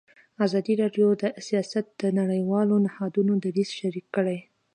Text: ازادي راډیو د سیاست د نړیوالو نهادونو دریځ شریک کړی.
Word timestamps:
ازادي 0.45 0.73
راډیو 0.81 1.07
د 1.21 1.23
سیاست 1.47 1.85
د 2.01 2.03
نړیوالو 2.19 2.75
نهادونو 2.85 3.33
دریځ 3.43 3.69
شریک 3.79 4.05
کړی. 4.15 4.39